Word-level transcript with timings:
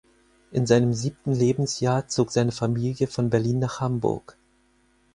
In 0.51 0.65
seinem 0.65 0.93
siebten 0.95 1.31
Lebensjahr 1.31 2.07
zog 2.07 2.31
seine 2.31 2.51
Familie 2.51 3.05
von 3.05 3.29
Berlin 3.29 3.59
nach 3.59 3.81
Hamburg. 3.81 4.35